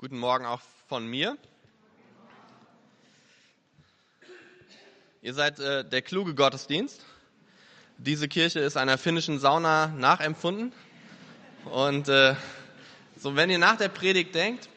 [0.00, 1.36] Guten Morgen auch von mir.
[5.22, 7.04] Ihr seid äh, der kluge Gottesdienst.
[7.96, 10.72] Diese Kirche ist einer finnischen Sauna nachempfunden.
[11.64, 12.36] Und äh,
[13.16, 14.68] so, wenn ihr nach der Predigt denkt,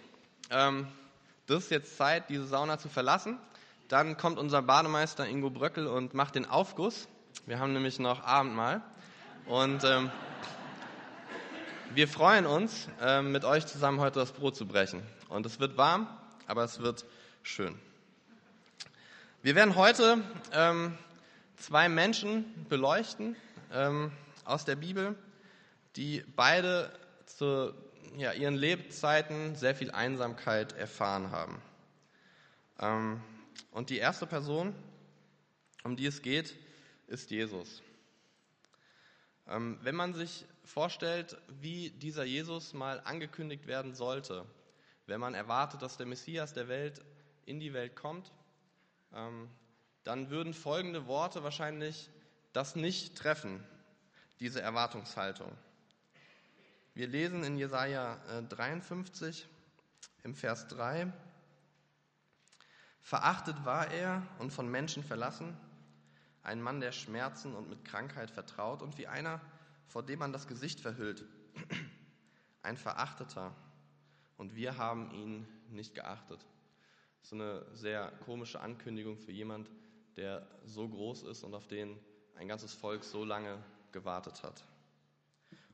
[0.49, 0.87] ähm,
[1.45, 3.37] das ist jetzt Zeit, diese Sauna zu verlassen,
[3.89, 7.07] dann kommt unser Bademeister Ingo Bröckel und macht den Aufguss.
[7.45, 8.81] Wir haben nämlich noch Abendmahl.
[9.45, 10.09] Und ähm,
[11.93, 15.03] wir freuen uns, äh, mit euch zusammen heute das Brot zu brechen.
[15.29, 16.07] Und es wird warm,
[16.47, 17.05] aber es wird
[17.43, 17.77] schön.
[19.41, 20.21] Wir werden heute
[20.53, 20.97] ähm,
[21.57, 23.35] zwei Menschen beleuchten
[23.73, 24.11] ähm,
[24.45, 25.15] aus der Bibel,
[25.95, 26.91] die beide
[27.25, 27.73] zu
[28.17, 31.61] ihren Lebzeiten sehr viel Einsamkeit erfahren haben.
[32.79, 33.21] Ähm,
[33.71, 34.75] und die erste Person,
[35.83, 36.55] um die es geht,
[37.07, 37.81] ist Jesus.
[39.49, 44.45] Ähm, wenn man sich vorstellt, wie dieser Jesus mal angekündigt werden sollte,
[45.05, 47.01] wenn man erwartet, dass der Messias der Welt
[47.45, 48.31] in die Welt kommt,
[49.13, 49.49] ähm,
[50.03, 52.09] dann würden folgende Worte wahrscheinlich
[52.53, 53.63] das nicht treffen,
[54.39, 55.51] diese Erwartungshaltung.
[56.93, 58.17] Wir lesen in Jesaja
[58.49, 59.47] 53 äh,
[60.23, 61.11] im Vers 3,
[63.01, 65.57] Verachtet war er und von Menschen verlassen,
[66.43, 69.41] ein Mann der Schmerzen und mit Krankheit vertraut und wie einer,
[69.91, 71.25] vor dem man das Gesicht verhüllt,
[72.63, 73.53] ein Verachteter.
[74.37, 76.39] Und wir haben ihn nicht geachtet.
[77.21, 79.69] So eine sehr komische Ankündigung für jemand,
[80.15, 81.99] der so groß ist und auf den
[82.35, 83.61] ein ganzes Volk so lange
[83.91, 84.63] gewartet hat.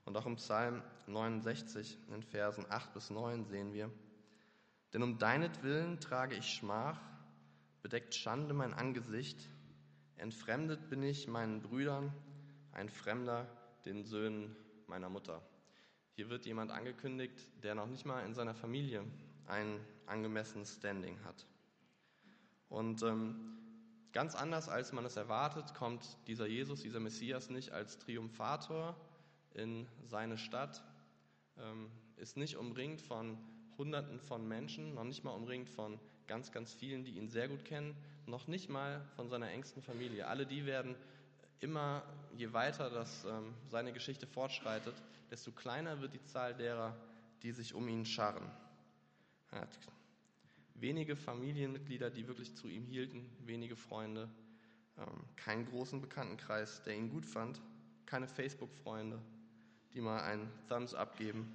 [0.03, 3.91] Und auch im Psalm 69 in Versen 8 bis 9 sehen wir,
[4.93, 6.99] denn um deinetwillen trage ich Schmach,
[7.83, 9.37] bedeckt Schande mein Angesicht,
[10.15, 12.11] entfremdet bin ich meinen Brüdern,
[12.71, 13.47] ein Fremder
[13.87, 14.55] den Söhnen
[14.87, 15.41] meiner Mutter.
[16.15, 19.03] Hier wird jemand angekündigt, der noch nicht mal in seiner Familie
[19.47, 21.45] ein angemessenes Standing hat.
[22.69, 23.57] Und ähm,
[24.11, 28.95] ganz anders, als man es erwartet, kommt dieser Jesus, dieser Messias nicht als Triumphator
[29.53, 30.83] in seine Stadt,
[31.57, 33.37] ähm, ist nicht umringt von
[33.77, 37.63] Hunderten von Menschen, noch nicht mal umringt von ganz, ganz vielen, die ihn sehr gut
[37.63, 40.27] kennen, noch nicht mal von seiner engsten Familie.
[40.27, 40.95] Alle die werden
[41.59, 42.03] immer,
[42.35, 44.95] je weiter das, ähm, seine Geschichte fortschreitet,
[45.29, 46.95] desto kleiner wird die Zahl derer,
[47.43, 48.49] die sich um ihn scharren.
[49.51, 49.79] Er hat
[50.75, 54.29] wenige Familienmitglieder, die wirklich zu ihm hielten, wenige Freunde,
[54.97, 57.61] ähm, keinen großen Bekanntenkreis, der ihn gut fand,
[58.05, 59.19] keine Facebook-Freunde,
[59.93, 61.53] die mal einen Thumbs up geben.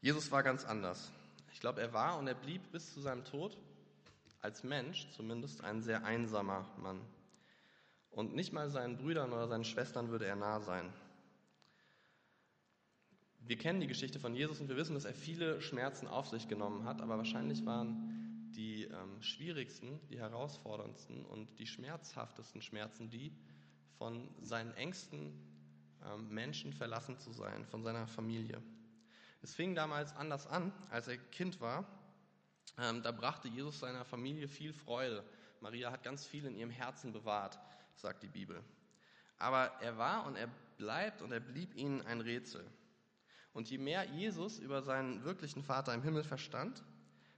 [0.00, 1.10] Jesus war ganz anders.
[1.52, 3.56] Ich glaube, er war und er blieb bis zu seinem Tod
[4.42, 7.00] als Mensch zumindest ein sehr einsamer Mann.
[8.16, 10.90] Und nicht mal seinen Brüdern oder seinen Schwestern würde er nah sein.
[13.40, 16.48] Wir kennen die Geschichte von Jesus und wir wissen, dass er viele Schmerzen auf sich
[16.48, 23.36] genommen hat, aber wahrscheinlich waren die ähm, schwierigsten, die herausforderndsten und die schmerzhaftesten Schmerzen die,
[23.98, 25.38] von seinen engsten
[26.02, 28.62] ähm, Menschen verlassen zu sein, von seiner Familie.
[29.42, 31.86] Es fing damals anders an, als er Kind war.
[32.78, 35.22] Ähm, da brachte Jesus seiner Familie viel Freude.
[35.60, 37.58] Maria hat ganz viel in ihrem Herzen bewahrt
[37.96, 38.62] sagt die Bibel.
[39.38, 40.48] Aber er war und er
[40.78, 42.64] bleibt und er blieb ihnen ein Rätsel.
[43.52, 46.82] Und je mehr Jesus über seinen wirklichen Vater im Himmel verstand,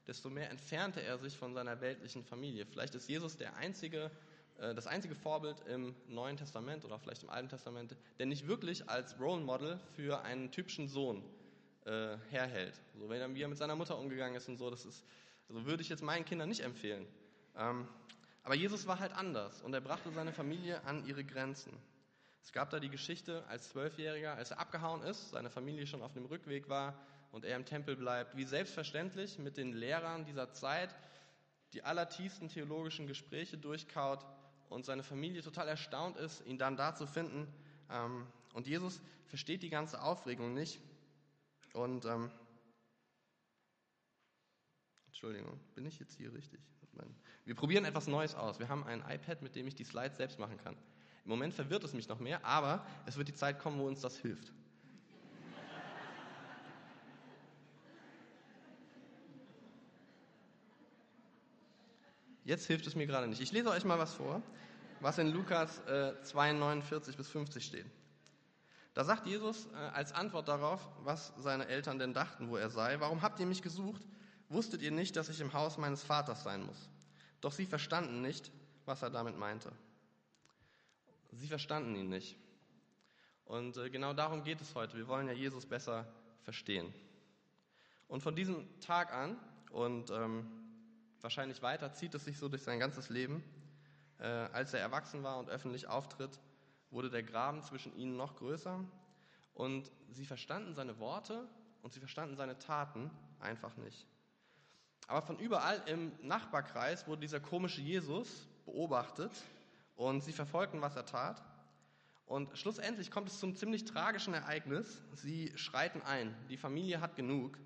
[0.06, 2.66] desto mehr entfernte er sich von seiner weltlichen Familie.
[2.66, 4.10] Vielleicht ist Jesus der einzige,
[4.58, 8.88] äh, das einzige Vorbild im Neuen Testament oder vielleicht im Alten Testament, der nicht wirklich
[8.88, 11.22] als Role Model für einen typischen Sohn
[11.84, 12.80] äh, herhält.
[12.98, 15.04] So, wie er mit seiner Mutter umgegangen ist und so, das ist,
[15.48, 17.06] also würde ich jetzt meinen Kindern nicht empfehlen.
[18.48, 21.70] Aber Jesus war halt anders und er brachte seine Familie an ihre Grenzen.
[22.40, 26.14] Es gab da die Geschichte als Zwölfjähriger, als er abgehauen ist, seine Familie schon auf
[26.14, 26.98] dem Rückweg war
[27.30, 30.96] und er im Tempel bleibt, wie selbstverständlich mit den Lehrern dieser Zeit
[31.74, 34.24] die allertiefsten theologischen Gespräche durchkaut
[34.70, 37.52] und seine Familie total erstaunt ist, ihn dann da zu finden.
[37.90, 40.80] Ähm, und Jesus versteht die ganze Aufregung nicht.
[41.74, 42.30] Und ähm,
[45.04, 46.62] Entschuldigung, bin ich jetzt hier richtig?
[47.44, 48.58] Wir probieren etwas Neues aus.
[48.58, 50.76] Wir haben ein iPad, mit dem ich die Slides selbst machen kann.
[51.24, 54.00] Im Moment verwirrt es mich noch mehr, aber es wird die Zeit kommen, wo uns
[54.00, 54.52] das hilft.
[62.44, 63.42] Jetzt hilft es mir gerade nicht.
[63.42, 64.42] Ich lese euch mal was vor,
[65.00, 67.84] was in Lukas äh, 2, 49 bis 50 steht.
[68.94, 73.00] Da sagt Jesus äh, als Antwort darauf, was seine Eltern denn dachten, wo er sei,
[73.00, 74.00] warum habt ihr mich gesucht?
[74.48, 76.88] Wusstet ihr nicht, dass ich im Haus meines Vaters sein muss?
[77.40, 78.50] Doch sie verstanden nicht,
[78.84, 79.70] was er damit meinte.
[81.32, 82.36] Sie verstanden ihn nicht.
[83.44, 84.96] Und äh, genau darum geht es heute.
[84.96, 86.06] Wir wollen ja Jesus besser
[86.42, 86.92] verstehen.
[88.08, 89.36] Und von diesem Tag an
[89.70, 90.46] und ähm,
[91.20, 93.44] wahrscheinlich weiter zieht es sich so durch sein ganzes Leben.
[94.18, 96.40] Äh, als er erwachsen war und öffentlich auftritt,
[96.90, 98.82] wurde der Graben zwischen ihnen noch größer
[99.52, 101.46] und sie verstanden seine Worte
[101.82, 103.10] und sie verstanden seine Taten
[103.40, 104.06] einfach nicht.
[105.06, 109.32] Aber von überall im Nachbarkreis wurde dieser komische Jesus beobachtet
[109.96, 111.42] und sie verfolgten, was er tat.
[112.26, 115.02] Und schlussendlich kommt es zum ziemlich tragischen Ereignis.
[115.14, 116.34] Sie schreiten ein.
[116.50, 117.58] Die Familie hat genug.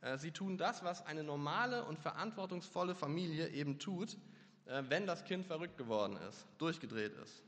[0.00, 4.16] Äh, sie tun das, was eine normale und verantwortungsvolle Familie eben tut,
[4.64, 7.42] äh, wenn das Kind verrückt geworden ist, durchgedreht ist.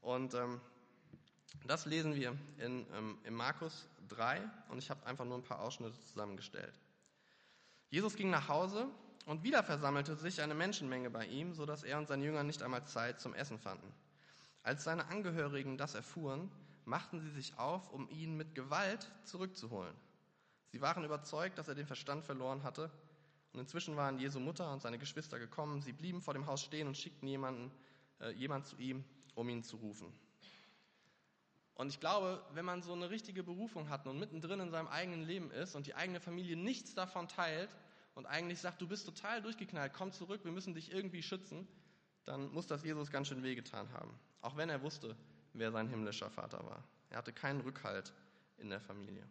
[0.00, 0.60] Und ähm,
[1.66, 5.60] das lesen wir in, ähm, in Markus 3 und ich habe einfach nur ein paar
[5.60, 6.74] Ausschnitte zusammengestellt.
[7.92, 8.88] Jesus ging nach Hause
[9.26, 12.86] und wieder versammelte sich eine Menschenmenge bei ihm, sodass er und seine Jünger nicht einmal
[12.86, 13.86] Zeit zum Essen fanden.
[14.62, 16.50] Als seine Angehörigen das erfuhren,
[16.86, 19.94] machten sie sich auf, um ihn mit Gewalt zurückzuholen.
[20.68, 22.90] Sie waren überzeugt, dass er den Verstand verloren hatte.
[23.52, 25.82] Und inzwischen waren Jesu Mutter und seine Geschwister gekommen.
[25.82, 27.70] Sie blieben vor dem Haus stehen und schickten jemanden,
[28.20, 29.04] äh, jemand zu ihm,
[29.34, 30.10] um ihn zu rufen.
[31.74, 35.22] Und ich glaube, wenn man so eine richtige Berufung hat und mittendrin in seinem eigenen
[35.22, 37.68] Leben ist und die eigene Familie nichts davon teilt
[38.14, 41.66] und eigentlich sagt, du bist total durchgeknallt, komm zurück, wir müssen dich irgendwie schützen,
[42.24, 44.18] dann muss das Jesus ganz schön wehgetan haben.
[44.40, 45.16] Auch wenn er wusste,
[45.54, 46.84] wer sein himmlischer Vater war.
[47.10, 48.12] Er hatte keinen Rückhalt
[48.58, 49.26] in der Familie.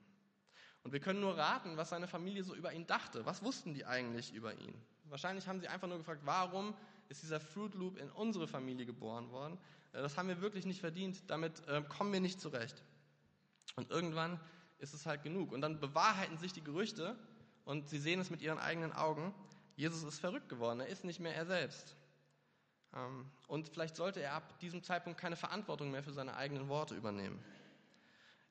[0.84, 3.26] Und wir können nur raten, was seine Familie so über ihn dachte.
[3.26, 4.74] Was wussten die eigentlich über ihn?
[5.06, 6.74] Wahrscheinlich haben sie einfach nur gefragt, warum
[7.10, 9.58] ist dieser Fruit Loop in unsere Familie geboren worden?
[9.94, 12.84] Äh, das haben wir wirklich nicht verdient, damit äh, kommen wir nicht zurecht.
[13.76, 14.40] Und irgendwann
[14.80, 15.52] ist es halt genug.
[15.52, 17.16] Und dann bewahrheiten sich die Gerüchte
[17.66, 19.34] und sie sehen es mit ihren eigenen Augen.
[19.76, 21.96] Jesus ist verrückt geworden, er ist nicht mehr er selbst.
[22.94, 26.96] Ähm, und vielleicht sollte er ab diesem Zeitpunkt keine Verantwortung mehr für seine eigenen Worte
[26.96, 27.44] übernehmen.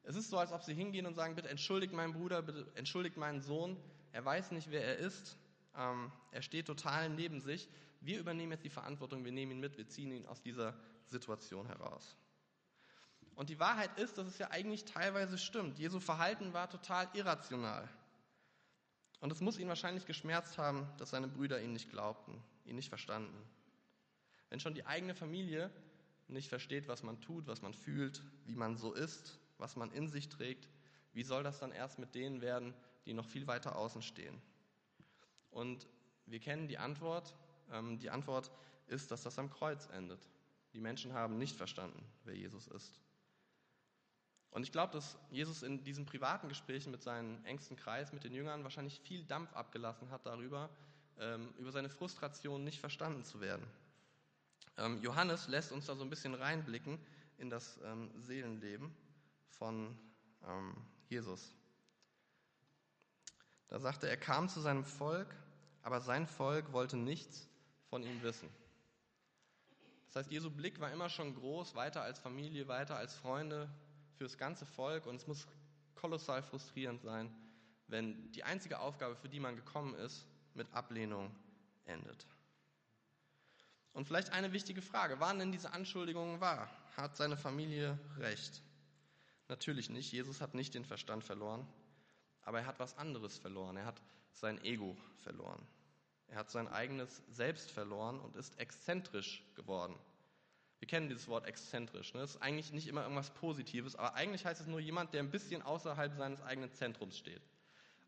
[0.03, 3.17] Es ist so, als ob sie hingehen und sagen, bitte entschuldigt meinen Bruder, bitte entschuldigt
[3.17, 3.77] meinen Sohn.
[4.13, 5.37] Er weiß nicht, wer er ist.
[5.77, 7.69] Ähm, er steht total neben sich.
[8.01, 10.75] Wir übernehmen jetzt die Verantwortung, wir nehmen ihn mit, wir ziehen ihn aus dieser
[11.09, 12.17] Situation heraus.
[13.35, 15.79] Und die Wahrheit ist, dass es ja eigentlich teilweise stimmt.
[15.79, 17.89] Jesu Verhalten war total irrational.
[19.21, 22.89] Und es muss ihn wahrscheinlich geschmerzt haben, dass seine Brüder ihn nicht glaubten, ihn nicht
[22.89, 23.37] verstanden.
[24.49, 25.71] Wenn schon die eigene Familie
[26.29, 30.09] nicht versteht, was man tut, was man fühlt, wie man so ist, was man in
[30.09, 30.69] sich trägt,
[31.13, 32.75] wie soll das dann erst mit denen werden,
[33.05, 34.41] die noch viel weiter außen stehen?
[35.51, 35.87] Und
[36.27, 37.35] wir kennen die Antwort.
[37.73, 38.51] Ähm, die Antwort
[38.87, 40.21] ist, dass das am Kreuz endet.
[40.73, 43.01] Die Menschen haben nicht verstanden, wer Jesus ist.
[44.51, 48.33] Und ich glaube, dass Jesus in diesen privaten Gesprächen mit seinem engsten Kreis, mit den
[48.33, 50.69] Jüngern, wahrscheinlich viel Dampf abgelassen hat darüber,
[51.19, 53.67] ähm, über seine Frustration nicht verstanden zu werden.
[54.77, 56.99] Ähm, Johannes lässt uns da so ein bisschen reinblicken
[57.39, 57.81] in das
[58.19, 58.95] Seelenleben
[59.49, 59.97] von
[60.47, 60.77] ähm,
[61.09, 61.55] Jesus.
[63.69, 65.35] Da sagte er, er kam zu seinem Volk,
[65.83, 67.49] aber sein Volk wollte nichts
[67.89, 68.49] von ihm wissen.
[70.07, 73.71] Das heißt, Jesu Blick war immer schon groß, weiter als Familie, weiter als Freunde,
[74.21, 75.07] für das ganze Volk.
[75.07, 75.47] Und es muss
[75.95, 77.35] kolossal frustrierend sein,
[77.87, 81.35] wenn die einzige Aufgabe, für die man gekommen ist, mit Ablehnung
[81.87, 82.27] endet.
[83.95, 86.71] Und vielleicht eine wichtige Frage, waren denn diese Anschuldigungen wahr?
[86.99, 88.63] Hat seine Familie recht?
[89.49, 90.13] Natürlich nicht.
[90.13, 91.67] Jesus hat nicht den Verstand verloren,
[92.43, 93.79] aber er hat was anderes verloren.
[93.79, 94.03] Er hat
[94.33, 95.67] sein Ego verloren.
[96.29, 99.99] Er hat sein eigenes Selbst verloren und ist exzentrisch geworden.
[100.81, 102.15] Wir kennen dieses Wort exzentrisch.
[102.15, 102.21] Ne?
[102.21, 105.31] Das ist eigentlich nicht immer irgendwas Positives, aber eigentlich heißt es nur jemand, der ein
[105.31, 107.43] bisschen außerhalb seines eigenen Zentrums steht.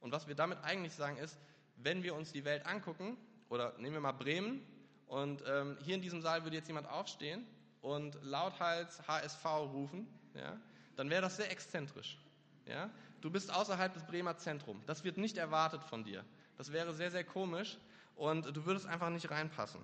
[0.00, 1.38] Und was wir damit eigentlich sagen ist,
[1.76, 3.16] wenn wir uns die Welt angucken,
[3.50, 4.66] oder nehmen wir mal Bremen,
[5.06, 7.46] und ähm, hier in diesem Saal würde jetzt jemand aufstehen
[7.82, 10.58] und lauthals HSV rufen, ja,
[10.96, 12.18] dann wäre das sehr exzentrisch.
[12.66, 12.90] Ja?
[13.20, 14.86] Du bist außerhalb des Bremer Zentrums.
[14.86, 16.24] Das wird nicht erwartet von dir.
[16.56, 17.76] Das wäre sehr, sehr komisch
[18.16, 19.82] und du würdest einfach nicht reinpassen.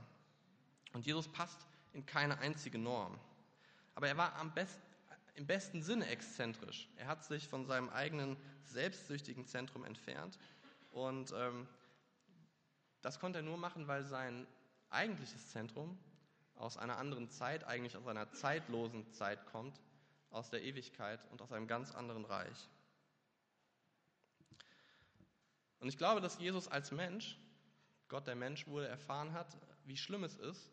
[0.94, 3.18] Und Jesus passt in keine einzige Norm.
[3.94, 4.82] Aber er war am besten,
[5.34, 6.88] im besten Sinne exzentrisch.
[6.96, 10.38] Er hat sich von seinem eigenen selbstsüchtigen Zentrum entfernt
[10.90, 11.68] und ähm,
[13.02, 14.46] das konnte er nur machen, weil sein
[14.90, 15.98] eigentliches Zentrum
[16.56, 19.80] aus einer anderen Zeit, eigentlich aus einer zeitlosen Zeit kommt
[20.30, 22.68] aus der Ewigkeit und aus einem ganz anderen Reich.
[25.80, 27.38] Und ich glaube, dass Jesus als Mensch,
[28.08, 30.70] Gott der Mensch wurde, erfahren hat, wie schlimm es ist,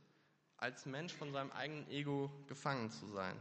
[0.66, 3.38] als Mensch von seinem eigenen Ego gefangen zu sein.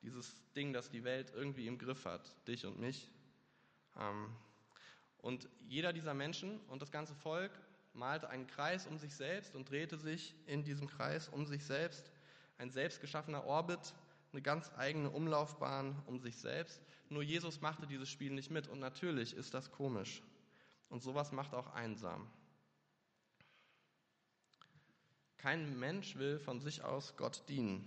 [0.00, 3.10] Dieses Ding, das die Welt irgendwie im Griff hat, dich und mich.
[4.00, 4.34] Ähm,
[5.18, 7.50] und jeder dieser Menschen und das ganze Volk
[7.92, 12.10] malte einen Kreis um sich selbst und drehte sich in diesem Kreis um sich selbst.
[12.56, 13.92] Ein selbstgeschaffener Orbit,
[14.32, 16.80] eine ganz eigene Umlaufbahn um sich selbst.
[17.10, 20.22] Nur Jesus machte dieses Spiel nicht mit und natürlich ist das komisch.
[20.88, 22.30] und sowas macht auch einsam.
[25.44, 27.86] Kein Mensch will von sich aus Gott dienen.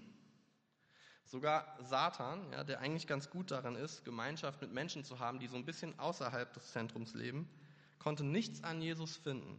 [1.25, 5.47] Sogar Satan, ja, der eigentlich ganz gut daran ist, Gemeinschaft mit Menschen zu haben, die
[5.47, 7.49] so ein bisschen außerhalb des Zentrums leben,
[7.97, 9.57] konnte nichts an Jesus finden,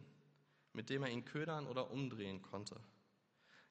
[0.73, 2.76] mit dem er ihn ködern oder umdrehen konnte.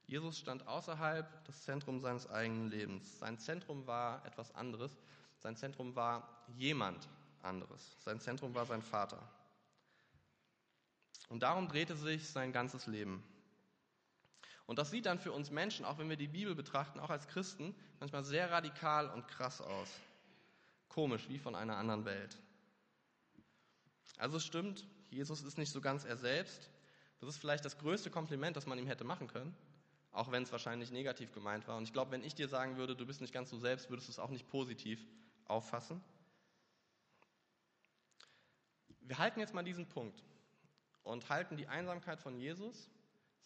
[0.07, 3.19] Jesus stand außerhalb des Zentrums seines eigenen Lebens.
[3.19, 4.91] Sein Zentrum war etwas anderes.
[5.37, 7.07] Sein Zentrum war jemand
[7.43, 7.95] anderes.
[8.03, 9.23] Sein Zentrum war sein Vater.
[11.29, 13.23] Und darum drehte sich sein ganzes Leben.
[14.67, 17.27] Und das sieht dann für uns Menschen, auch wenn wir die Bibel betrachten, auch als
[17.27, 19.89] Christen, manchmal sehr radikal und krass aus.
[20.89, 22.37] Komisch, wie von einer anderen Welt.
[24.17, 26.69] Also es stimmt, Jesus ist nicht so ganz er selbst.
[27.19, 29.55] Das ist vielleicht das größte Kompliment, das man ihm hätte machen können,
[30.11, 31.77] auch wenn es wahrscheinlich negativ gemeint war.
[31.77, 34.09] Und ich glaube, wenn ich dir sagen würde, du bist nicht ganz so selbst, würdest
[34.09, 34.99] du es auch nicht positiv
[35.45, 36.03] auffassen.
[38.99, 40.21] Wir halten jetzt mal diesen Punkt
[41.03, 42.89] und halten die Einsamkeit von Jesus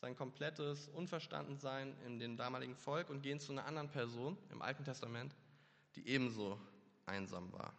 [0.02, 4.84] sein komplettes Unverstandensein in dem damaligen Volk und gehen zu einer anderen Person im Alten
[4.84, 5.36] Testament,
[5.96, 6.60] die ebenso
[7.06, 7.72] einsam war.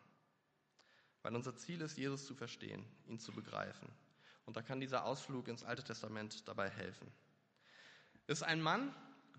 [1.22, 3.88] Weil unser Ziel ist, Jesus zu verstehen, ihn zu begreifen.
[4.46, 7.10] Und da kann dieser Ausflug ins Alte Testament dabei helfen.
[8.28, 8.94] Es ist ein Mann,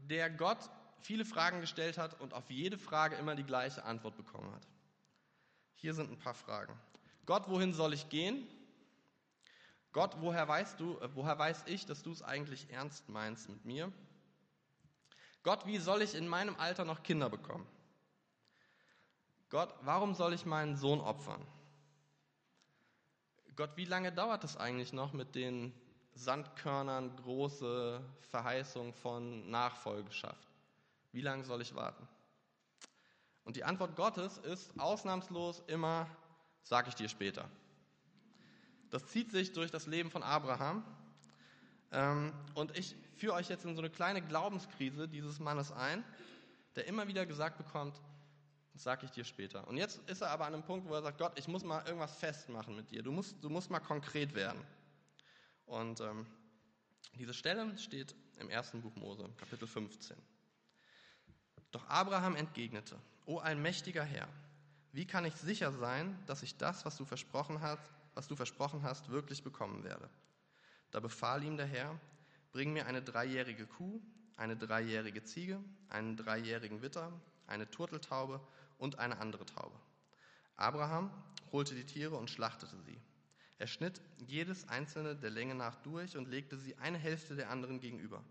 [0.10, 4.54] der Gott viele Fragen gestellt hat und auf jede Frage immer die gleiche Antwort bekommen
[4.54, 4.68] hat.
[5.76, 6.78] Hier sind ein paar Fragen.
[7.26, 8.46] Gott, wohin soll ich gehen?
[9.94, 13.64] Gott, woher weißt du, äh, woher weiß ich, dass du es eigentlich ernst meinst mit
[13.64, 13.92] mir?
[15.44, 17.68] Gott, wie soll ich in meinem Alter noch Kinder bekommen?
[19.50, 21.46] Gott, warum soll ich meinen Sohn opfern?
[23.56, 25.72] Gott, wie lange dauert es eigentlich noch mit den
[26.16, 30.48] Sandkörnern große Verheißung von Nachfolgeschaft?
[31.12, 32.08] Wie lange soll ich warten?
[33.44, 36.08] Und die Antwort Gottes ist ausnahmslos immer,
[36.64, 37.48] sag ich dir später.
[38.94, 40.86] Das zieht sich durch das Leben von Abraham.
[41.92, 46.04] Ähm, und ich führe euch jetzt in so eine kleine Glaubenskrise dieses Mannes ein,
[46.76, 48.00] der immer wieder gesagt bekommt,
[48.72, 49.68] das sage ich dir später.
[49.68, 51.84] Und jetzt ist er aber an einem Punkt, wo er sagt, Gott, ich muss mal
[51.88, 53.02] irgendwas festmachen mit dir.
[53.02, 54.64] Du musst, du musst mal konkret werden.
[55.66, 56.28] Und ähm,
[57.16, 60.16] diese Stelle steht im ersten Buch Mose, Kapitel 15.
[61.72, 64.30] Doch Abraham entgegnete, O allmächtiger Herr,
[64.92, 68.84] wie kann ich sicher sein, dass ich das, was du versprochen hast, was du versprochen
[68.84, 70.10] hast, wirklich bekommen werde.
[70.92, 72.00] Da befahl ihm der Herr,
[72.52, 74.02] bring mir eine dreijährige Kuh,
[74.36, 77.12] eine dreijährige Ziege, einen dreijährigen Witter,
[77.48, 78.40] eine Turteltaube
[78.78, 79.80] und eine andere Taube.
[80.56, 81.12] Abraham
[81.52, 83.00] holte die Tiere und schlachtete sie.
[83.58, 87.80] Er schnitt jedes einzelne der Länge nach durch und legte sie eine Hälfte der anderen
[87.80, 88.24] gegenüber.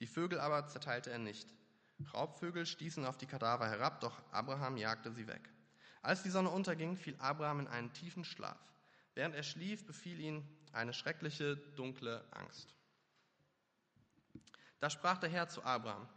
[0.00, 1.48] Die Vögel aber zerteilte er nicht.
[2.12, 5.48] Raubvögel stießen auf die Kadaver herab, doch Abraham jagte sie weg.
[6.02, 8.58] Als die Sonne unterging, fiel Abraham in einen tiefen Schlaf.
[9.14, 12.74] Während er schlief, befiel ihn eine schreckliche, dunkle Angst.
[14.80, 16.08] Da sprach der Herr zu Abraham,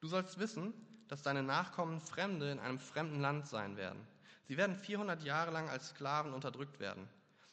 [0.00, 0.72] du sollst wissen,
[1.08, 4.06] dass deine Nachkommen Fremde in einem fremden Land sein werden.
[4.44, 7.08] Sie werden 400 Jahre lang als Sklaven unterdrückt werden.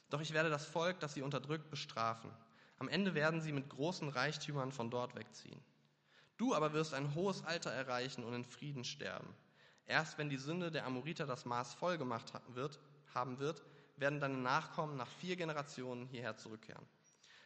[0.09, 2.31] Doch ich werde das Volk, das sie unterdrückt, bestrafen.
[2.77, 5.61] Am Ende werden sie mit großen Reichtümern von dort wegziehen.
[6.37, 9.33] Du aber wirst ein hohes Alter erreichen und in Frieden sterben.
[9.85, 12.79] Erst wenn die Sünde der Amoriter das Maß voll gemacht wird,
[13.13, 13.63] haben wird,
[13.97, 16.85] werden deine Nachkommen nach vier Generationen hierher zurückkehren.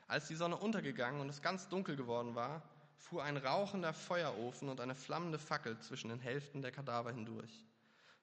[0.07, 2.63] Als die Sonne untergegangen und es ganz dunkel geworden war,
[2.97, 7.65] fuhr ein rauchender Feuerofen und eine flammende Fackel zwischen den Hälften der Kadaver hindurch.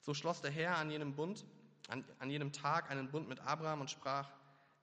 [0.00, 1.44] So schloss der Herr an jenem, Bund,
[1.88, 4.28] an, an jenem Tag einen Bund mit Abraham und sprach,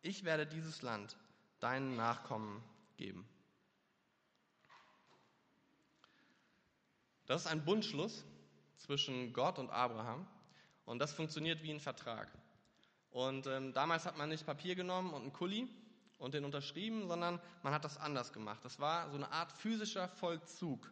[0.01, 1.17] ich werde dieses Land
[1.59, 2.63] deinen Nachkommen
[2.97, 3.27] geben.
[7.25, 8.25] Das ist ein Bundschluss
[8.77, 10.27] zwischen Gott und Abraham
[10.85, 12.27] und das funktioniert wie ein Vertrag.
[13.13, 15.69] Und ähm, damals hat man nicht Papier genommen und einen Kuli
[16.17, 18.59] und den unterschrieben, sondern man hat das anders gemacht.
[18.63, 20.91] Das war so eine Art physischer Vollzug.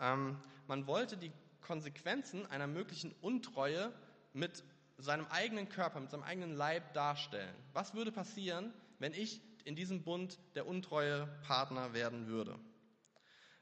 [0.00, 3.92] Ähm, man wollte die Konsequenzen einer möglichen Untreue
[4.32, 4.64] mit
[4.98, 7.54] seinem eigenen Körper, mit seinem eigenen Leib darstellen.
[7.72, 12.58] Was würde passieren, wenn ich in diesem Bund der untreue Partner werden würde?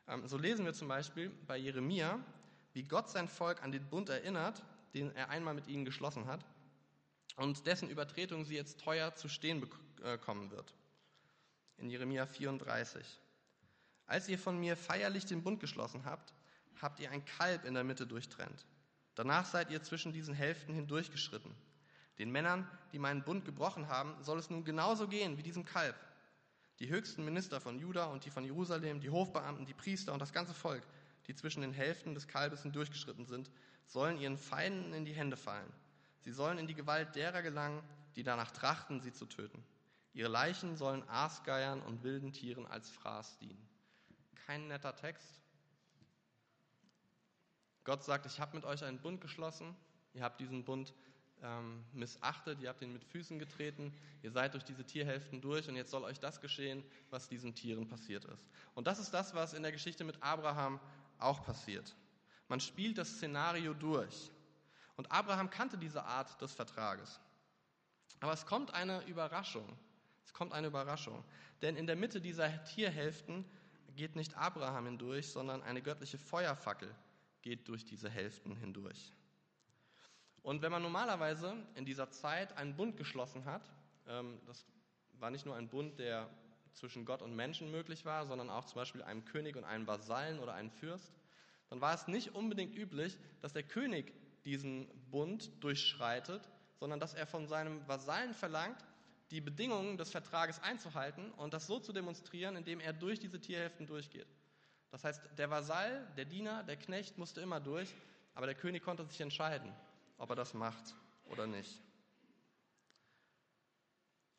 [0.08, 2.18] Ähm, so lesen wir zum Beispiel bei Jeremia,
[2.72, 4.62] wie Gott sein Volk an den Bund erinnert,
[4.94, 6.46] den er einmal mit ihnen geschlossen hat
[7.40, 10.74] und dessen Übertretung sie jetzt teuer zu stehen bekommen äh, wird.
[11.78, 13.02] In Jeremia 34.
[14.06, 16.34] Als ihr von mir feierlich den Bund geschlossen habt,
[16.82, 18.66] habt ihr ein Kalb in der Mitte durchtrennt.
[19.14, 21.54] Danach seid ihr zwischen diesen Hälften hindurchgeschritten.
[22.18, 25.96] Den Männern, die meinen Bund gebrochen haben, soll es nun genauso gehen wie diesem Kalb.
[26.78, 30.34] Die höchsten Minister von Juda und die von Jerusalem, die Hofbeamten, die Priester und das
[30.34, 30.86] ganze Volk,
[31.26, 33.50] die zwischen den Hälften des Kalbes hindurchgeschritten sind,
[33.86, 35.72] sollen ihren Feinden in die Hände fallen.
[36.20, 37.82] Sie sollen in die Gewalt derer gelangen,
[38.16, 39.64] die danach trachten, sie zu töten.
[40.12, 43.68] Ihre Leichen sollen Aasgeiern und wilden Tieren als Fraß dienen.
[44.46, 45.40] Kein netter Text.
[47.84, 49.74] Gott sagt, ich habe mit euch einen Bund geschlossen.
[50.12, 50.92] Ihr habt diesen Bund
[51.42, 55.76] ähm, missachtet, ihr habt ihn mit Füßen getreten, ihr seid durch diese Tierhälften durch und
[55.76, 58.46] jetzt soll euch das geschehen, was diesen Tieren passiert ist.
[58.74, 60.80] Und das ist das, was in der Geschichte mit Abraham
[61.18, 61.96] auch passiert.
[62.48, 64.30] Man spielt das Szenario durch.
[65.00, 67.18] Und Abraham kannte diese Art des Vertrages.
[68.20, 69.64] Aber es kommt eine Überraschung.
[70.26, 71.24] Es kommt eine Überraschung.
[71.62, 73.46] Denn in der Mitte dieser Tierhälften
[73.96, 76.94] geht nicht Abraham hindurch, sondern eine göttliche Feuerfackel
[77.40, 79.14] geht durch diese Hälften hindurch.
[80.42, 83.62] Und wenn man normalerweise in dieser Zeit einen Bund geschlossen hat,
[84.06, 84.66] ähm, das
[85.14, 86.28] war nicht nur ein Bund, der
[86.74, 90.40] zwischen Gott und Menschen möglich war, sondern auch zum Beispiel einem König und einem Vasallen
[90.40, 91.10] oder einem Fürst,
[91.70, 94.12] dann war es nicht unbedingt üblich, dass der König
[94.44, 98.84] diesen Bund durchschreitet, sondern dass er von seinem Vasallen verlangt,
[99.30, 103.86] die Bedingungen des Vertrages einzuhalten und das so zu demonstrieren, indem er durch diese Tierhälften
[103.86, 104.26] durchgeht.
[104.90, 107.94] Das heißt, der Vasall, der Diener, der Knecht musste immer durch,
[108.34, 109.72] aber der König konnte sich entscheiden
[110.20, 110.94] ob er das macht
[111.24, 111.80] oder nicht.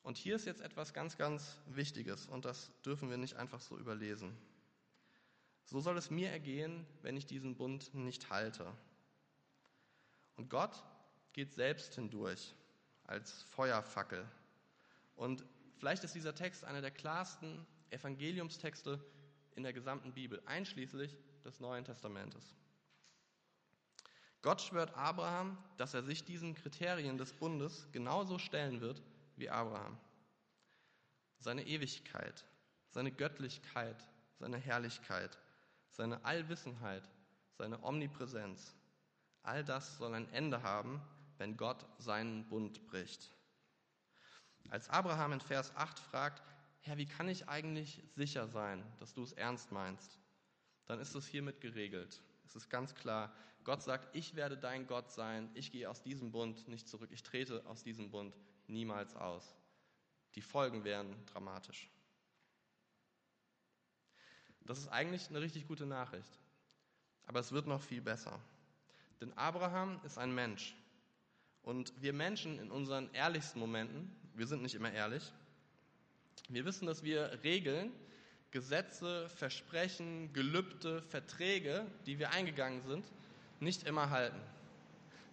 [0.03, 3.77] Und hier ist jetzt etwas ganz, ganz Wichtiges und das dürfen wir nicht einfach so
[3.77, 4.37] überlesen.
[5.65, 8.71] So soll es mir ergehen, wenn ich diesen Bund nicht halte.
[10.35, 10.83] Und Gott
[11.33, 12.53] geht selbst hindurch
[13.05, 14.25] als Feuerfackel.
[15.15, 15.45] Und
[15.77, 19.03] vielleicht ist dieser Text einer der klarsten Evangeliumstexte
[19.55, 22.55] in der gesamten Bibel, einschließlich des Neuen Testamentes.
[24.41, 29.03] Gott schwört Abraham, dass er sich diesen Kriterien des Bundes genauso stellen wird
[29.35, 29.99] wie Abraham.
[31.37, 32.45] Seine Ewigkeit,
[32.89, 34.07] seine Göttlichkeit,
[34.39, 35.37] seine Herrlichkeit,
[35.89, 37.07] seine Allwissenheit,
[37.53, 38.75] seine Omnipräsenz,
[39.43, 41.01] all das soll ein Ende haben,
[41.37, 43.33] wenn Gott seinen Bund bricht.
[44.69, 46.41] Als Abraham in Vers 8 fragt,
[46.81, 50.19] Herr, wie kann ich eigentlich sicher sein, dass du es ernst meinst?
[50.85, 52.21] Dann ist es hiermit geregelt.
[52.45, 56.31] Es ist ganz klar, Gott sagt, ich werde dein Gott sein, ich gehe aus diesem
[56.31, 58.35] Bund nicht zurück, ich trete aus diesem Bund
[58.67, 59.55] niemals aus.
[60.35, 61.89] Die Folgen wären dramatisch.
[64.61, 66.39] Das ist eigentlich eine richtig gute Nachricht.
[67.25, 68.39] Aber es wird noch viel besser.
[69.21, 70.75] Denn Abraham ist ein Mensch.
[71.63, 75.31] Und wir Menschen in unseren ehrlichsten Momenten, wir sind nicht immer ehrlich,
[76.49, 77.91] wir wissen, dass wir Regeln,
[78.49, 83.05] Gesetze, Versprechen, Gelübde, Verträge, die wir eingegangen sind,
[83.59, 84.41] nicht immer halten.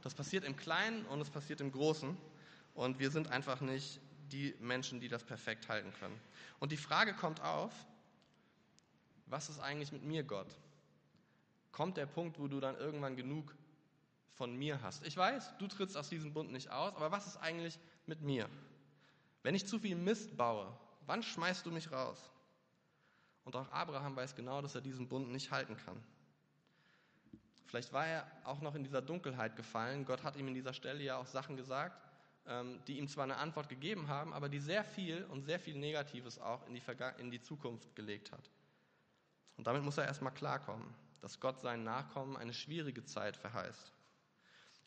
[0.03, 2.16] Das passiert im Kleinen und es passiert im Großen.
[2.74, 6.20] Und wir sind einfach nicht die Menschen, die das perfekt halten können.
[6.61, 7.72] Und die Frage kommt auf,
[9.27, 10.46] was ist eigentlich mit mir, Gott?
[11.72, 13.55] Kommt der Punkt, wo du dann irgendwann genug
[14.38, 15.05] von mir hast?
[15.07, 18.48] Ich weiß, du trittst aus diesem Bund nicht aus, aber was ist eigentlich mit mir?
[19.42, 20.72] Wenn ich zu viel Mist baue,
[21.07, 22.31] wann schmeißt du mich raus?
[23.44, 26.03] Und auch Abraham weiß genau, dass er diesen Bund nicht halten kann.
[27.66, 30.07] Vielleicht war er auch noch in dieser Dunkelheit gefallen.
[30.07, 32.01] Gott hat ihm in dieser Stelle ja auch Sachen gesagt,
[32.46, 35.77] ähm, die ihm zwar eine Antwort gegeben haben, aber die sehr viel und sehr viel
[35.77, 36.83] Negatives auch in die,
[37.18, 38.51] in die Zukunft gelegt hat.
[39.57, 43.92] Und damit muss er erstmal klarkommen, dass Gott seinen Nachkommen eine schwierige Zeit verheißt.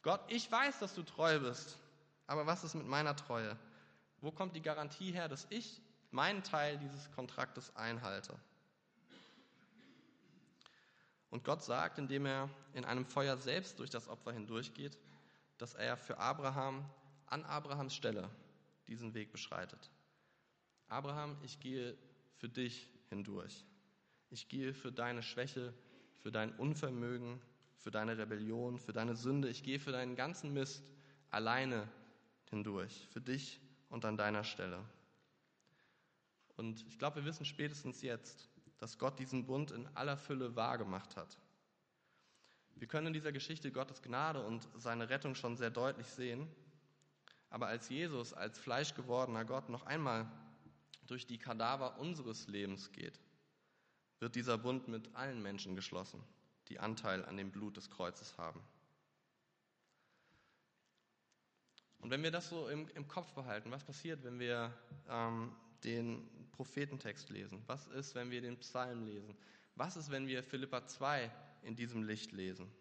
[0.01, 1.77] Gott, ich weiß, dass du treu bist,
[2.27, 3.57] aber was ist mit meiner Treue?
[4.19, 8.37] Wo kommt die Garantie her, dass ich meinen Teil dieses Kontraktes einhalte?
[11.29, 14.97] Und Gott sagt, indem er in einem Feuer selbst durch das Opfer hindurchgeht,
[15.57, 16.83] dass er für Abraham
[17.27, 18.29] an Abrahams Stelle
[18.87, 19.89] diesen Weg beschreitet.
[20.87, 21.97] Abraham, ich gehe
[22.35, 23.65] für dich hindurch.
[24.29, 25.73] Ich gehe für deine Schwäche,
[26.21, 27.41] für dein Unvermögen,
[27.81, 29.49] für deine Rebellion, für deine Sünde.
[29.49, 30.83] Ich gehe für deinen ganzen Mist
[31.29, 31.87] alleine
[32.49, 34.83] hindurch, für dich und an deiner Stelle.
[36.57, 41.15] Und ich glaube, wir wissen spätestens jetzt, dass Gott diesen Bund in aller Fülle wahrgemacht
[41.15, 41.37] hat.
[42.75, 46.47] Wir können in dieser Geschichte Gottes Gnade und seine Rettung schon sehr deutlich sehen.
[47.49, 50.27] Aber als Jesus, als fleischgewordener Gott, noch einmal
[51.05, 53.19] durch die Kadaver unseres Lebens geht,
[54.19, 56.23] wird dieser Bund mit allen Menschen geschlossen,
[56.71, 58.61] die Anteil an dem Blut des Kreuzes haben.
[61.99, 64.73] Und wenn wir das so im, im Kopf behalten, was passiert, wenn wir
[65.07, 67.61] ähm, den Prophetentext lesen?
[67.67, 69.35] Was ist, wenn wir den Psalm lesen?
[69.75, 71.29] Was ist, wenn wir Philippa 2
[71.63, 72.71] in diesem Licht lesen?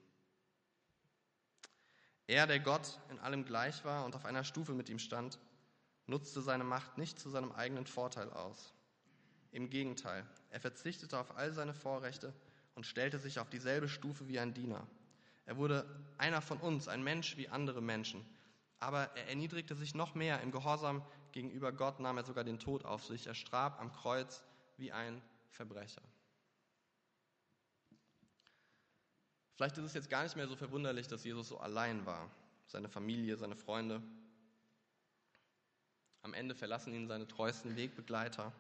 [2.27, 5.39] Er, der Gott in allem gleich war und auf einer Stufe mit ihm stand,
[6.07, 8.73] nutzte seine Macht nicht zu seinem eigenen Vorteil aus.
[9.51, 12.33] Im Gegenteil, er verzichtete auf all seine Vorrechte
[12.81, 14.87] und stellte sich auf dieselbe Stufe wie ein Diener.
[15.45, 15.85] Er wurde
[16.17, 18.25] einer von uns, ein Mensch wie andere Menschen,
[18.79, 22.87] aber er erniedrigte sich noch mehr im Gehorsam gegenüber Gott nahm er sogar den Tod
[22.87, 23.27] auf sich.
[23.27, 24.43] Er starb am Kreuz
[24.79, 26.01] wie ein Verbrecher.
[29.57, 32.31] Vielleicht ist es jetzt gar nicht mehr so verwunderlich, dass Jesus so allein war.
[32.65, 34.01] Seine Familie, seine Freunde.
[36.23, 38.55] Am Ende verlassen ihn seine treuesten Wegbegleiter.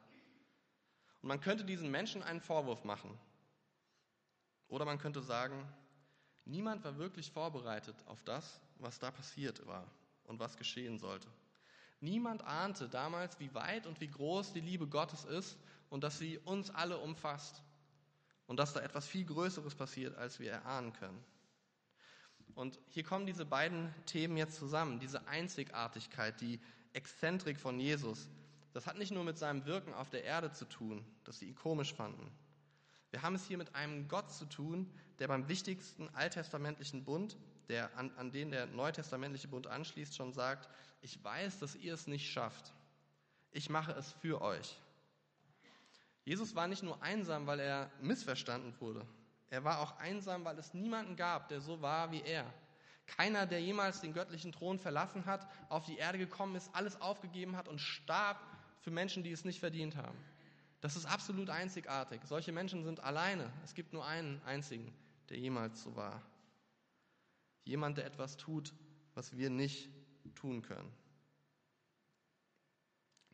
[1.22, 3.18] Und man könnte diesen Menschen einen Vorwurf machen.
[4.70, 5.68] Oder man könnte sagen,
[6.44, 9.86] niemand war wirklich vorbereitet auf das, was da passiert war
[10.24, 11.28] und was geschehen sollte.
[12.00, 15.58] Niemand ahnte damals, wie weit und wie groß die Liebe Gottes ist
[15.90, 17.62] und dass sie uns alle umfasst
[18.46, 21.22] und dass da etwas viel Größeres passiert, als wir erahnen können.
[22.54, 26.60] Und hier kommen diese beiden Themen jetzt zusammen, diese Einzigartigkeit, die
[26.92, 28.28] Exzentrik von Jesus.
[28.72, 31.54] Das hat nicht nur mit seinem Wirken auf der Erde zu tun, dass sie ihn
[31.54, 32.30] komisch fanden.
[33.10, 37.36] Wir haben es hier mit einem Gott zu tun, der beim wichtigsten alttestamentlichen Bund,
[37.68, 40.68] der, an, an den der neutestamentliche Bund anschließt, schon sagt,
[41.02, 42.72] ich weiß, dass ihr es nicht schafft.
[43.52, 44.76] Ich mache es für euch.
[46.24, 49.04] Jesus war nicht nur einsam, weil er missverstanden wurde.
[49.48, 52.46] Er war auch einsam, weil es niemanden gab, der so war wie er.
[53.06, 57.56] Keiner, der jemals den göttlichen Thron verlassen hat, auf die Erde gekommen ist, alles aufgegeben
[57.56, 58.40] hat und starb
[58.80, 60.16] für Menschen, die es nicht verdient haben.
[60.80, 62.22] Das ist absolut einzigartig.
[62.24, 63.52] Solche Menschen sind alleine.
[63.64, 64.92] Es gibt nur einen einzigen,
[65.28, 66.22] der jemals so war.
[67.64, 68.72] Jemand, der etwas tut,
[69.14, 69.90] was wir nicht
[70.34, 70.90] tun können.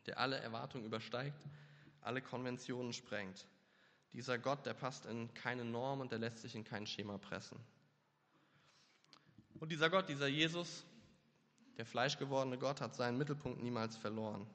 [0.05, 1.45] Der alle Erwartungen übersteigt,
[2.01, 3.45] alle Konventionen sprengt.
[4.13, 7.59] Dieser Gott, der passt in keine Norm und der lässt sich in kein Schema pressen.
[9.59, 10.85] Und dieser Gott, dieser Jesus,
[11.77, 14.47] der fleischgewordene Gott, hat seinen Mittelpunkt niemals verloren.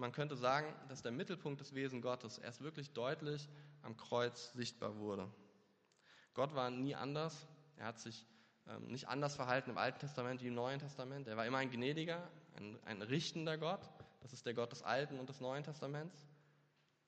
[0.00, 3.50] Man könnte sagen, dass der Mittelpunkt des Wesen Gottes erst wirklich deutlich
[3.82, 5.30] am Kreuz sichtbar wurde.
[6.32, 7.46] Gott war nie anders.
[7.76, 8.26] Er hat sich
[8.66, 11.28] ähm, nicht anders verhalten im Alten Testament wie im Neuen Testament.
[11.28, 13.90] Er war immer ein gnädiger, ein, ein richtender Gott.
[14.22, 16.26] Das ist der Gott des Alten und des Neuen Testaments.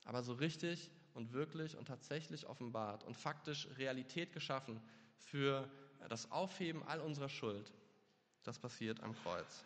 [0.05, 4.83] Aber so richtig und wirklich und tatsächlich offenbart und faktisch Realität geschaffen
[5.17, 5.67] für
[6.11, 7.73] das Aufheben all unserer Schuld,
[8.43, 9.65] das passiert am Kreuz.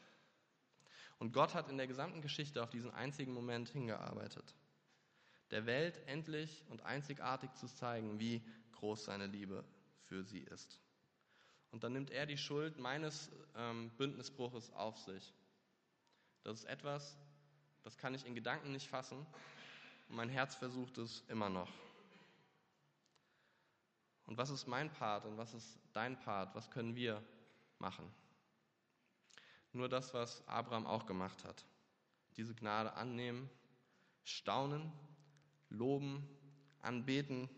[1.19, 4.55] Und Gott hat in der gesamten Geschichte auf diesen einzigen Moment hingearbeitet.
[5.51, 9.65] Der Welt endlich und einzigartig zu zeigen, wie groß seine Liebe
[10.05, 10.81] für sie ist.
[11.71, 15.33] Und dann nimmt er die Schuld meines ähm, Bündnisbruches auf sich.
[16.43, 17.17] Das ist etwas,
[17.83, 19.27] das kann ich in Gedanken nicht fassen.
[20.09, 21.71] Und mein Herz versucht es immer noch.
[24.27, 26.55] Und was ist mein Part und was ist dein Part?
[26.55, 27.23] Was können wir
[27.79, 28.13] machen?
[29.73, 31.65] Nur das, was Abraham auch gemacht hat.
[32.37, 33.51] Diese Gnade annehmen,
[34.25, 34.93] staunen,
[35.69, 36.27] loben,
[36.81, 37.49] anbeten,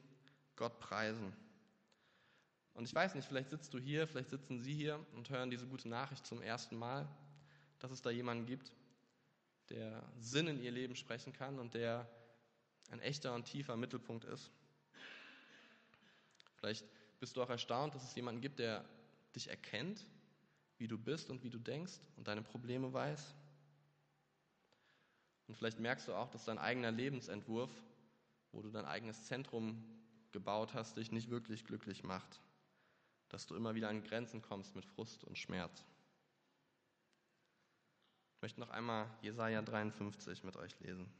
[0.57, 1.33] Gott preisen.
[2.75, 5.66] Und ich weiß nicht, vielleicht sitzt du hier, vielleicht sitzen Sie hier und hören diese
[5.66, 7.09] gute Nachricht zum ersten Mal,
[7.79, 8.73] dass es da jemanden gibt,
[9.68, 12.09] der Sinn in ihr Leben sprechen kann und der
[12.90, 14.51] ein echter und tiefer Mittelpunkt ist.
[16.57, 16.87] Vielleicht
[17.21, 18.85] bist du auch erstaunt, dass es jemanden gibt, der
[19.35, 20.05] dich erkennt,
[20.79, 23.35] wie du bist und wie du denkst und deine Probleme weiß.
[25.49, 27.71] Und vielleicht merkst du auch, dass dein eigener Lebensentwurf,
[28.53, 29.83] wo du dein eigenes Zentrum
[30.33, 32.41] gebaut hast, dich nicht wirklich glücklich macht.
[33.29, 35.85] Dass du immer wieder an Grenzen kommst mit Frust und Schmerz.
[38.37, 41.11] Ich möchte noch einmal Jesaja 53 mit euch lesen.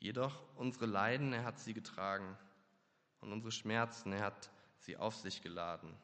[0.00, 2.36] Jedoch unsere Leiden, er hat sie getragen
[3.20, 5.96] und unsere Schmerzen, er hat sie auf sich geladen.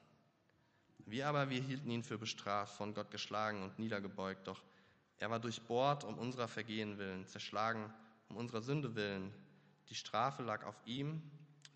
[1.11, 4.63] Wir aber, wir hielten ihn für bestraft, von Gott geschlagen und niedergebeugt, doch
[5.17, 7.91] er war durchbohrt um unserer Vergehen willen, zerschlagen
[8.29, 9.33] um unserer Sünde willen.
[9.89, 11.23] Die Strafe lag auf ihm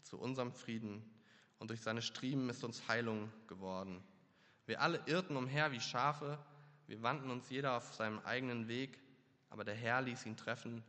[0.03, 1.03] zu unserem Frieden
[1.59, 4.05] und durch seine Striemen ist uns Heilung geworden.
[4.66, 6.38] Wir alle irrten umher wie Schafe,
[6.87, 9.01] wir wandten uns jeder auf seinem eigenen Weg,
[9.49, 10.85] aber der Herr ließ ihn treffen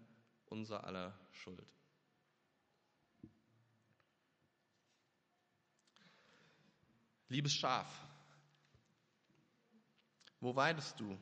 [0.48, 1.74] unser aller Schuld.
[7.30, 7.88] Liebes Schaf,
[10.44, 11.18] wo weidest du?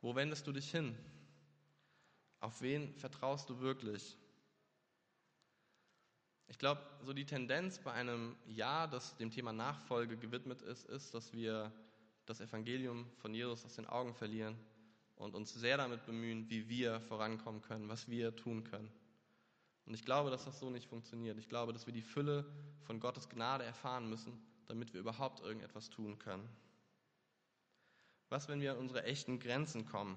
[0.00, 0.96] Wo wendest du dich hin?
[2.40, 4.18] Auf wen vertraust du wirklich?
[6.48, 11.14] Ich glaube, so die Tendenz bei einem Jahr, das dem Thema Nachfolge gewidmet ist, ist,
[11.14, 11.72] dass wir
[12.24, 14.58] das Evangelium von Jesus aus den Augen verlieren
[15.14, 18.90] und uns sehr damit bemühen, wie wir vorankommen können, was wir tun können.
[19.86, 21.38] Und ich glaube, dass das so nicht funktioniert.
[21.38, 22.44] Ich glaube, dass wir die Fülle
[22.82, 26.48] von Gottes Gnade erfahren müssen, damit wir überhaupt irgendetwas tun können.
[28.28, 30.16] Was, wenn wir an unsere echten Grenzen kommen?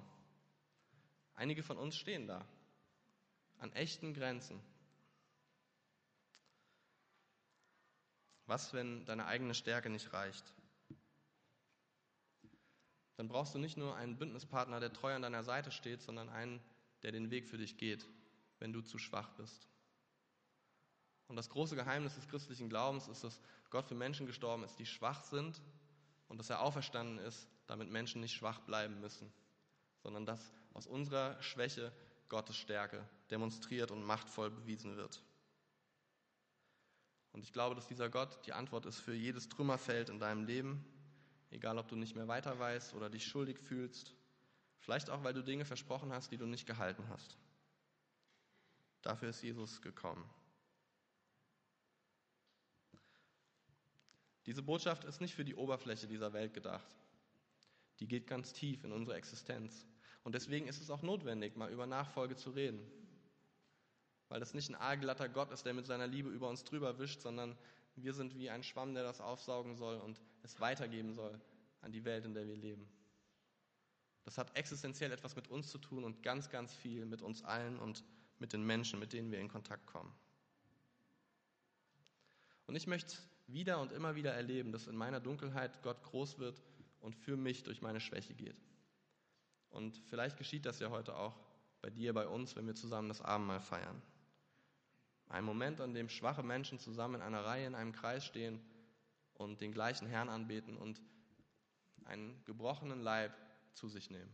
[1.36, 2.46] Einige von uns stehen da,
[3.60, 4.60] an echten Grenzen.
[8.46, 10.54] Was, wenn deine eigene Stärke nicht reicht?
[13.20, 16.62] dann brauchst du nicht nur einen Bündnispartner, der treu an deiner Seite steht, sondern einen,
[17.04, 18.08] der den Weg für dich geht,
[18.60, 19.68] wenn du zu schwach bist.
[21.28, 23.42] Und das große Geheimnis des christlichen Glaubens ist, dass
[23.72, 25.62] Gott für Menschen gestorben ist, die schwach sind
[26.30, 29.32] und dass er auferstanden ist, damit Menschen nicht schwach bleiben müssen,
[30.02, 31.94] sondern dass aus unserer Schwäche
[32.28, 35.22] Gottes Stärke demonstriert und machtvoll bewiesen wird.
[37.32, 40.84] Und ich glaube, dass dieser Gott die Antwort ist für jedes Trümmerfeld in deinem Leben,
[41.52, 44.16] egal ob du nicht mehr weiter weißt oder dich schuldig fühlst,
[44.80, 47.38] vielleicht auch, weil du Dinge versprochen hast, die du nicht gehalten hast.
[49.04, 50.28] Dafür ist Jesus gekommen.
[54.48, 56.96] Diese Botschaft ist nicht für die Oberfläche dieser Welt gedacht.
[58.00, 59.86] Die geht ganz tief in unsere Existenz.
[60.24, 62.80] Und deswegen ist es auch notwendig, mal über Nachfolge zu reden.
[64.28, 67.22] Weil das nicht ein aalglatter Gott ist, der mit seiner Liebe über uns drüber wischt,
[67.22, 67.58] sondern
[67.96, 71.40] wir sind wie ein Schwamm, der das aufsaugen soll und es weitergeben soll
[71.82, 72.88] an die Welt, in der wir leben.
[74.24, 77.80] Das hat existenziell etwas mit uns zu tun und ganz, ganz viel mit uns allen
[77.80, 78.04] und
[78.38, 80.14] mit den Menschen, mit denen wir in Kontakt kommen.
[82.68, 86.62] Und ich möchte wieder und immer wieder erleben, dass in meiner Dunkelheit Gott groß wird
[87.00, 88.62] und für mich durch meine Schwäche geht.
[89.70, 91.40] Und vielleicht geschieht das ja heute auch
[91.82, 94.02] bei dir, bei uns, wenn wir zusammen das Abendmahl feiern.
[95.28, 98.60] Ein Moment, an dem schwache Menschen zusammen in einer Reihe in einem Kreis stehen
[99.36, 101.02] und den gleichen Herrn anbeten und
[102.06, 103.34] einen gebrochenen Leib
[103.74, 104.34] zu sich nehmen.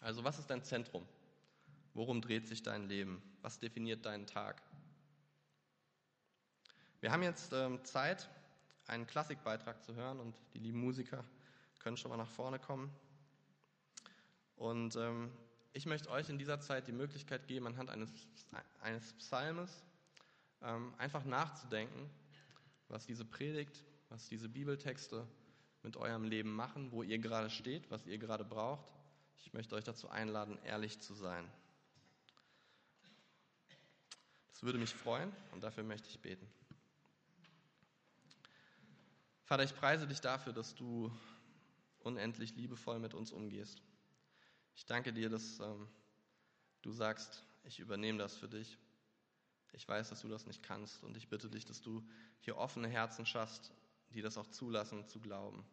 [0.00, 1.06] Also was ist dein Zentrum?
[1.94, 3.22] Worum dreht sich dein Leben?
[3.40, 4.60] Was definiert deinen Tag?
[7.00, 8.28] Wir haben jetzt ähm, Zeit,
[8.86, 11.24] einen Klassikbeitrag zu hören und die lieben Musiker
[11.78, 12.90] können schon mal nach vorne kommen.
[14.56, 15.30] Und ähm,
[15.72, 18.10] ich möchte euch in dieser Zeit die Möglichkeit geben, anhand eines,
[18.80, 19.84] eines Psalmes
[20.62, 22.08] ähm, einfach nachzudenken,
[22.88, 25.26] was diese Predigt, was diese Bibeltexte
[25.82, 28.90] mit eurem Leben machen, wo ihr gerade steht, was ihr gerade braucht.
[29.38, 31.50] Ich möchte euch dazu einladen, ehrlich zu sein.
[34.52, 36.48] Das würde mich freuen und dafür möchte ich beten.
[39.44, 41.12] Vater, ich preise dich dafür, dass du
[42.00, 43.82] unendlich liebevoll mit uns umgehst.
[44.74, 45.86] Ich danke dir, dass ähm,
[46.82, 48.78] du sagst, ich übernehme das für dich.
[49.72, 52.02] Ich weiß, dass du das nicht kannst und ich bitte dich, dass du
[52.40, 53.72] hier offene Herzen schaffst,
[54.10, 55.64] die das auch zulassen, zu glauben.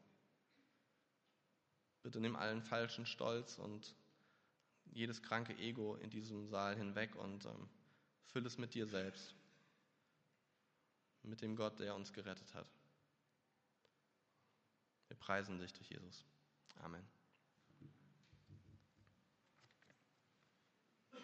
[2.02, 3.96] Bitte nimm allen falschen Stolz und
[4.86, 7.70] jedes kranke Ego in diesem Saal hinweg und ähm,
[8.26, 9.34] füll es mit dir selbst,
[11.24, 12.68] mit dem Gott, der uns gerettet hat.
[15.12, 16.26] Wir preisen dich durch Jesus.
[16.80, 17.06] Amen.